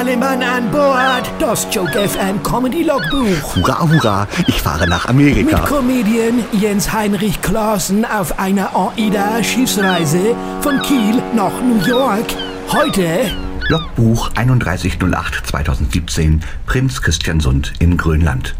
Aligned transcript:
alle 0.00 0.16
Mann 0.16 0.42
an 0.42 0.70
Bord. 0.70 1.30
Das 1.38 1.66
Joke 1.70 2.08
FM 2.08 2.42
Comedy 2.42 2.84
Logbuch. 2.84 3.54
Hurra, 3.54 3.80
hurra, 3.82 4.28
ich 4.46 4.62
fahre 4.62 4.88
nach 4.88 5.04
Amerika. 5.04 5.58
Mit 5.58 5.66
Comedian 5.66 6.42
Jens 6.52 6.90
Heinrich 6.90 7.42
Klaassen 7.42 8.06
auf 8.06 8.38
einer 8.38 8.74
AIDA-Schiffsreise 8.74 10.34
von 10.62 10.80
Kiel 10.80 11.22
nach 11.36 11.52
New 11.60 11.84
York. 11.86 12.24
Heute 12.72 13.30
Logbuch 13.68 14.30
3108 14.30 15.46
2017, 15.46 16.40
Prinz 16.64 17.02
Christiansund 17.02 17.74
in 17.78 17.98
Grönland. 17.98 18.54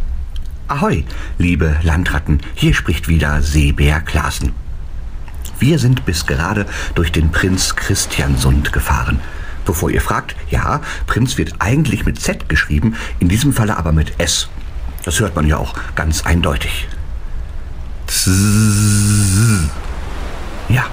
Ahoi, 0.69 1.05
liebe 1.39 1.77
Landratten, 1.83 2.41
hier 2.55 2.75
spricht 2.75 3.09
wieder 3.09 3.41
Seebär 3.41 4.01
Klaassen. 4.03 4.53
Wir 5.59 5.79
sind 5.79 6.05
bis 6.05 6.27
gerade 6.27 6.67
durch 6.95 7.13
den 7.13 7.31
Prinz 7.31 7.77
Christiansund 7.77 8.75
gefahren. 8.75 9.21
Bevor 9.71 9.89
ihr 9.89 10.01
fragt, 10.01 10.35
ja, 10.51 10.81
Prinz 11.07 11.39
wird 11.39 11.55
eigentlich 11.61 12.05
mit 12.05 12.21
Z 12.21 12.49
geschrieben, 12.49 12.97
in 13.21 13.29
diesem 13.29 13.53
Falle 13.53 13.77
aber 13.77 13.93
mit 13.93 14.19
S. 14.19 14.49
Das 15.05 15.21
hört 15.21 15.37
man 15.37 15.47
ja 15.47 15.59
auch 15.59 15.75
ganz 15.95 16.27
eindeutig. 16.27 16.89
Ja, 20.69 20.87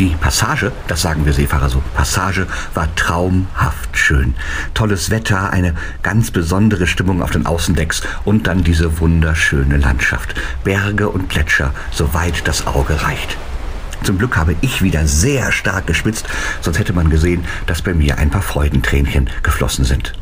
die 0.00 0.16
Passage, 0.20 0.72
das 0.88 1.02
sagen 1.02 1.24
wir 1.24 1.32
Seefahrer 1.32 1.70
so, 1.70 1.80
Passage 1.94 2.48
war 2.74 2.92
traumhaft 2.96 3.96
schön. 3.96 4.34
Tolles 4.74 5.10
Wetter, 5.10 5.52
eine 5.52 5.76
ganz 6.02 6.32
besondere 6.32 6.88
Stimmung 6.88 7.22
auf 7.22 7.30
den 7.30 7.46
Außendecks 7.46 8.02
und 8.24 8.48
dann 8.48 8.64
diese 8.64 8.98
wunderschöne 8.98 9.76
Landschaft. 9.76 10.34
Berge 10.64 11.08
und 11.10 11.28
Gletscher, 11.28 11.72
soweit 11.92 12.48
das 12.48 12.66
Auge 12.66 13.00
reicht. 13.04 13.36
Zum 14.02 14.18
Glück 14.18 14.36
habe 14.36 14.56
ich 14.60 14.82
wieder 14.82 15.06
sehr 15.06 15.52
stark 15.52 15.86
geschwitzt, 15.86 16.26
sonst 16.60 16.78
hätte 16.78 16.92
man 16.92 17.10
gesehen, 17.10 17.44
dass 17.66 17.82
bei 17.82 17.94
mir 17.94 18.18
ein 18.18 18.30
paar 18.30 18.42
Freudentränchen 18.42 19.28
geflossen 19.42 19.84
sind. 19.84 20.14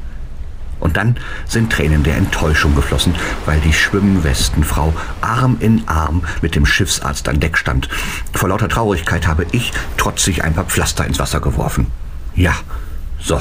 Und 0.80 0.96
dann 0.96 1.16
sind 1.46 1.72
Tränen 1.72 2.04
der 2.04 2.16
Enttäuschung 2.16 2.74
geflossen, 2.74 3.14
weil 3.46 3.60
die 3.60 3.72
Schwimmwestenfrau 3.72 4.94
Arm 5.20 5.56
in 5.60 5.86
Arm 5.88 6.22
mit 6.40 6.54
dem 6.54 6.66
Schiffsarzt 6.66 7.28
an 7.28 7.40
Deck 7.40 7.58
stand. 7.58 7.88
Vor 8.32 8.48
lauter 8.48 8.68
Traurigkeit 8.68 9.26
habe 9.26 9.46
ich 9.50 9.72
trotzig 9.96 10.44
ein 10.44 10.54
paar 10.54 10.64
Pflaster 10.64 11.04
ins 11.04 11.18
Wasser 11.18 11.40
geworfen. 11.40 11.88
Ja, 12.34 12.54
so. 13.20 13.40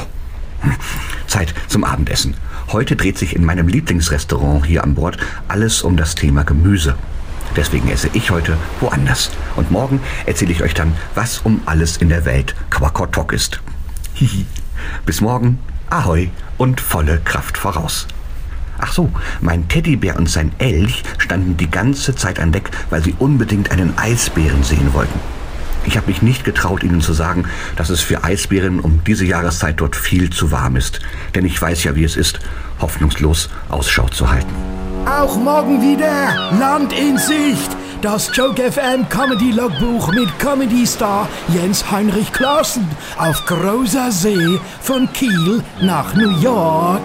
Zeit 1.28 1.54
zum 1.68 1.84
Abendessen. 1.84 2.36
Heute 2.70 2.96
dreht 2.96 3.18
sich 3.18 3.36
in 3.36 3.46
meinem 3.46 3.68
Lieblingsrestaurant 3.68 4.66
hier 4.66 4.84
an 4.84 4.96
Bord 4.96 5.18
alles 5.48 5.84
um 5.84 5.96
das 5.96 6.16
Thema 6.16 6.44
Gemüse. 6.44 6.96
Deswegen 7.56 7.90
esse 7.90 8.09
ich 8.14 8.31
heute 8.31 8.58
woanders. 8.80 9.31
Und 9.56 9.72
morgen 9.72 10.00
erzähle 10.26 10.52
ich 10.52 10.62
euch 10.62 10.73
dann, 10.73 10.94
was 11.16 11.40
um 11.40 11.62
alles 11.66 11.98
in 11.98 12.09
der 12.09 12.26
Welt 12.26 12.56
Quakotok 12.70 13.34
ist. 13.34 13.62
Hihi. 14.14 14.45
Bis 15.06 15.22
morgen, 15.22 15.59
Ahoi 15.89 16.30
und 16.58 16.81
volle 16.81 17.20
Kraft 17.20 17.58
voraus. 17.58 18.08
Ach 18.80 18.92
so, 18.92 19.12
mein 19.42 19.67
Teddybär 19.67 20.17
und 20.17 20.30
sein 20.30 20.52
Elch 20.59 21.04
standen 21.17 21.58
die 21.58 21.70
ganze 21.70 22.16
Zeit 22.16 22.39
an 22.39 22.52
Deck, 22.52 22.70
weil 22.89 23.04
sie 23.04 23.16
unbedingt 23.17 23.72
einen 23.72 23.98
Eisbären 23.98 24.64
sehen 24.64 24.94
wollten. 24.94 25.20
Ich 25.86 25.95
habe 25.95 26.08
mich 26.08 26.22
nicht 26.22 26.44
getraut, 26.44 26.84
ihnen 26.84 27.02
zu 27.02 27.14
sagen, 27.14 27.45
dass 27.78 27.89
es 27.89 28.02
für 28.02 28.23
Eisbären 28.23 28.80
um 28.82 29.04
diese 29.06 29.26
Jahreszeit 29.26 29.80
dort 29.80 29.95
viel 29.95 30.30
zu 30.30 30.52
warm 30.52 30.76
ist. 30.76 31.00
Denn 31.34 31.45
ich 31.45 31.59
weiß 31.59 31.86
ja, 31.86 31.95
wie 31.95 32.04
es 32.04 32.17
ist, 32.17 32.39
hoffnungslos 32.82 33.50
Ausschau 33.70 34.08
zu 34.09 34.30
halten. 34.30 34.54
Auch 35.08 35.38
morgen 35.38 35.82
wieder 35.82 36.52
Land 36.60 36.92
in 36.92 37.18
Sicht. 37.18 37.78
Das 38.02 38.30
Joke 38.36 38.62
FM 38.62 39.08
Comedy 39.08 39.52
Logbuch 39.52 40.12
mit 40.12 40.38
Comedy 40.38 40.86
Star 40.86 41.30
Jens 41.48 41.90
Heinrich 41.90 42.32
Klaassen 42.34 42.86
auf 43.18 43.46
großer 43.46 44.12
See 44.12 44.60
von 44.82 45.12
Kiel 45.14 45.64
nach 45.82 46.14
New 46.14 46.38
York. 46.42 47.04